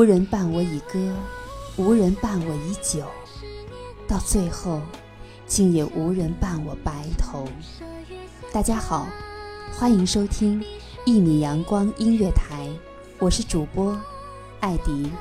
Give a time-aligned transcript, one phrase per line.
[0.00, 1.14] 无人伴我以歌，
[1.76, 3.04] 无人伴我以酒，
[4.08, 4.80] 到最后，
[5.46, 7.46] 竟也无人伴我白头。
[8.50, 9.06] 大家好，
[9.70, 10.64] 欢迎收听
[11.04, 12.66] 一米阳光音乐台，
[13.18, 13.94] 我是主播
[14.60, 15.12] 艾迪。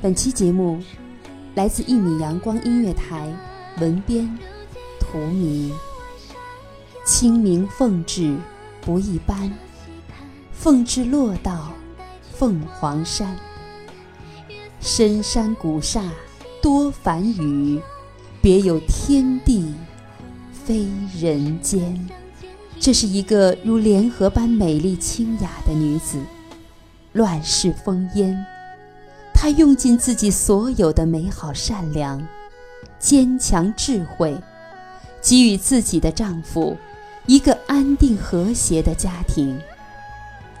[0.00, 0.82] 本期节目
[1.54, 3.30] 来自一米阳光音乐台，
[3.80, 4.26] 文编
[4.98, 5.74] 图迷。
[7.04, 8.34] 清明凤至
[8.80, 9.52] 不一般，
[10.54, 11.70] 凤至落到
[12.32, 13.38] 凤凰山。
[14.80, 16.02] 深山古刹
[16.62, 17.80] 多繁语，
[18.40, 19.74] 别有天地
[20.52, 20.86] 非
[21.18, 22.08] 人间。
[22.80, 26.20] 这是一个如莲荷般美丽清雅的女子，
[27.12, 28.44] 乱世烽烟，
[29.34, 32.24] 她用尽自己所有的美好、善良、
[33.00, 34.36] 坚强、智慧，
[35.20, 36.76] 给予自己的丈夫
[37.26, 39.60] 一个安定和谐的家庭，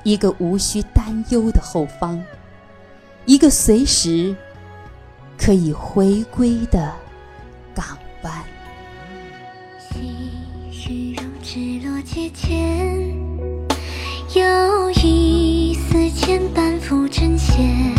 [0.02, 2.20] 一个无需担忧的后方。
[3.28, 4.34] 一个随时
[5.36, 6.90] 可以回归的
[7.74, 7.84] 港
[8.22, 8.32] 湾。
[9.78, 10.30] 细
[10.88, 13.14] 雨如织落阶前，
[14.34, 17.94] 有一丝牵绊浮针线，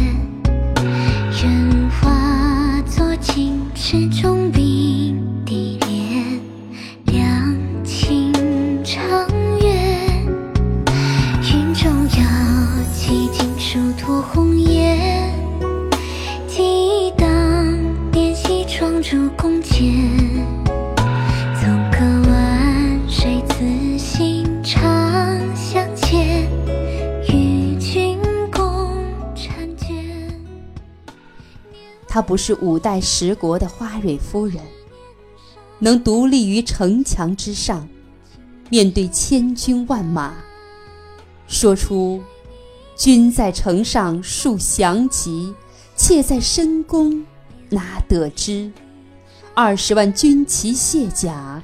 [32.20, 34.62] 她不是五代十国的花蕊夫人，
[35.80, 37.88] 能独立于城墙之上，
[38.70, 40.34] 面对千军万马，
[41.48, 42.22] 说出
[42.98, 45.56] “君在城上树降旗，
[45.96, 47.26] 妾在深宫
[47.70, 48.70] 哪得知”。
[49.56, 51.64] 二十万军旗卸甲，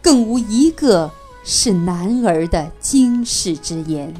[0.00, 1.10] 更无一个
[1.44, 4.14] 是男儿的惊世之言。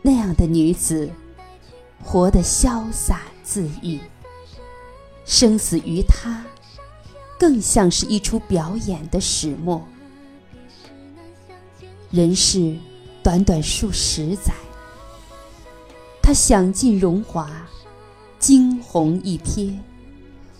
[0.00, 1.10] 那样的女子，
[2.04, 4.00] 活得潇洒恣意。
[5.24, 6.44] 生死于他，
[7.38, 9.86] 更像是一出表演的始末。
[12.10, 12.76] 人世
[13.22, 14.54] 短短数十载，
[16.22, 17.50] 他享尽荣华，
[18.38, 19.76] 惊鸿一瞥，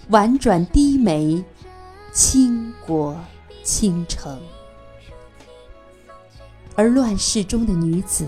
[0.09, 1.45] 婉转低眉，
[2.13, 3.17] 倾国
[3.63, 4.41] 倾城。
[6.75, 8.27] 而乱世中的女子，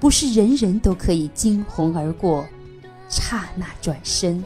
[0.00, 2.46] 不是人人都可以惊鸿而过，
[3.12, 4.44] 刹那转身，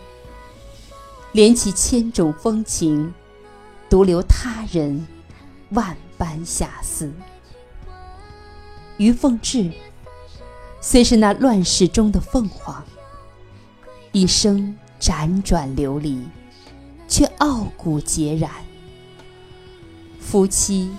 [1.32, 3.14] 连起千种风情，
[3.88, 5.06] 独留他人
[5.70, 7.10] 万般遐思。
[8.98, 9.72] 于凤至，
[10.82, 12.84] 虽是那乱世中的凤凰，
[14.12, 16.22] 一生辗转流离，
[17.08, 18.50] 却傲骨孑然。
[20.20, 20.92] 夫妻。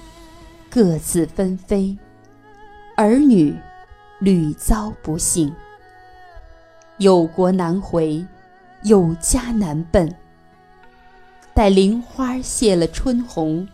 [0.70, 1.98] 各自纷飞，
[2.98, 3.56] 儿女
[4.20, 5.52] 屡遭不幸，
[7.00, 8.26] 有国难回，
[8.82, 10.12] 有家难奔。
[11.54, 13.68] 待菱花谢了春红，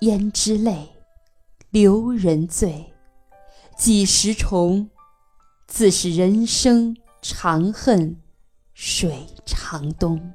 [0.00, 0.88] 胭脂泪，
[1.68, 2.94] 留人醉。
[3.76, 4.88] 几时重？
[5.66, 8.16] 自是人生长恨
[8.72, 10.32] 水长东。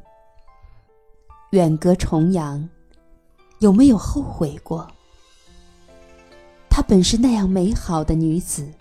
[1.49, 2.69] 远隔重洋，
[3.59, 4.87] 有没有后悔过？
[6.69, 8.71] 她本是那样美好的女子，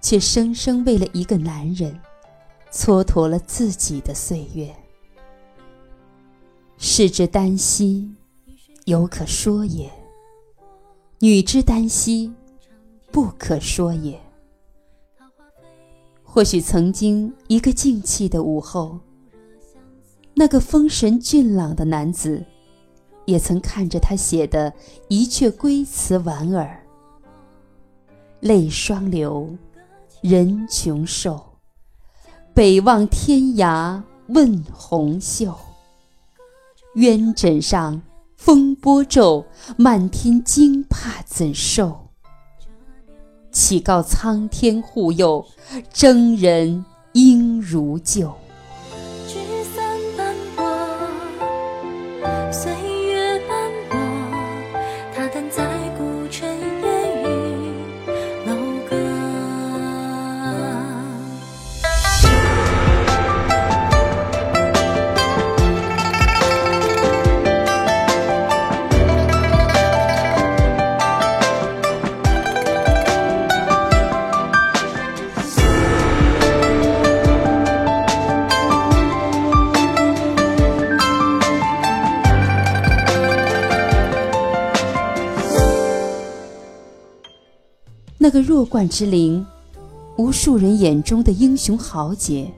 [0.00, 1.98] 却生生为了一个男人，
[2.76, 4.76] 蹉跎了自己的岁月。
[6.76, 8.14] 士之耽兮，
[8.84, 9.88] 犹可说也；
[11.20, 12.34] 女之耽兮，
[13.10, 14.20] 不可说也。
[16.22, 19.00] 或许曾经一个静气的午后，
[20.34, 22.44] 那个风神俊朗的男子。
[23.24, 24.72] 也曾看着他写的
[25.08, 26.80] 一阙归词莞尔，
[28.38, 29.50] 泪双流，
[30.20, 31.55] 人穷瘦，
[32.56, 35.54] 北望天涯问红袖。
[36.94, 38.00] 鸳枕上
[38.34, 39.44] 风波骤，
[39.76, 42.08] 漫天惊怕怎受？
[43.52, 45.44] 岂告苍天护佑，
[45.92, 46.82] 征人
[47.12, 48.32] 应如旧。
[88.26, 89.46] 那个弱冠之龄，
[90.16, 92.52] 无数人眼中的英雄豪杰，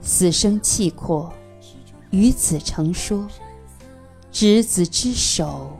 [0.00, 1.32] 死生契阔，
[2.10, 3.24] 与子成说，
[4.32, 5.70] 执子之手，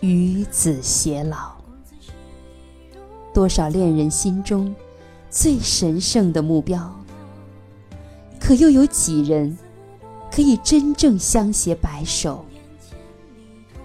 [0.00, 1.52] 与子偕老。
[3.32, 4.74] 多少恋人心中
[5.30, 6.92] 最神圣的目标，
[8.40, 9.56] 可又有几人
[10.32, 12.44] 可以真正相携白首？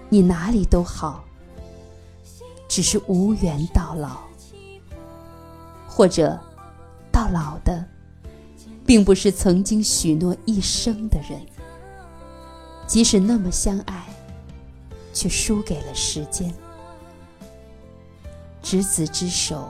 [0.08, 1.25] 你哪里都好。
[2.68, 4.18] 只是无缘到老，
[5.86, 6.38] 或者
[7.10, 7.84] 到老的，
[8.84, 11.40] 并不是曾经许诺一生的人。
[12.86, 14.04] 即使那么相爱，
[15.12, 16.52] 却输给了时间。
[18.62, 19.68] 执子之手，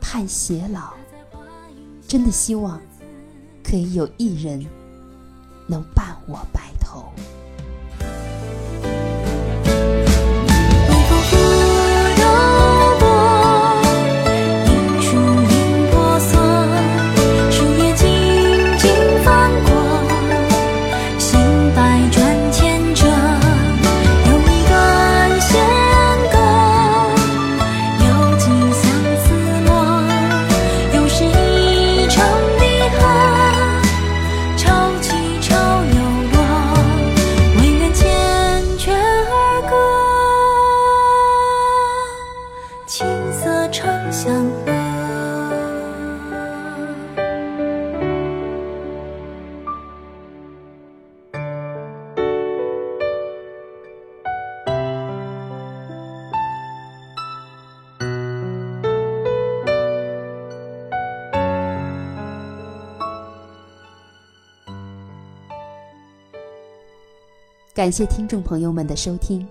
[0.00, 0.94] 盼偕老，
[2.06, 2.80] 真的希望
[3.64, 4.64] 可以有一人
[5.66, 7.12] 能伴我白头。
[67.74, 69.48] 感谢听众朋友们的收听，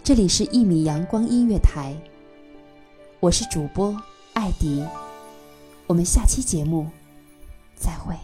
[0.00, 1.92] 这里是《一米阳光音乐台》，
[3.18, 4.00] 我是主播
[4.34, 4.86] 艾迪，
[5.88, 6.86] 我们下期节目
[7.74, 8.14] 再会。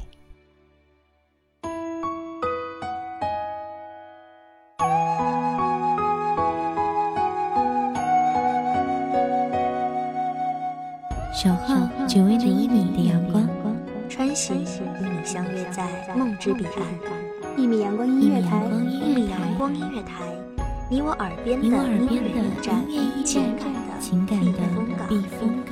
[11.35, 13.49] 小号，久违的一米阳光。
[14.09, 17.22] 穿行，与你相约在梦之彼岸。
[17.57, 20.25] 一米阳光音乐台，一米阳光音乐台，
[20.91, 22.85] 你我耳边的音乐驿站，
[23.25, 24.53] 情感的情感的
[25.09, 25.72] 避风港。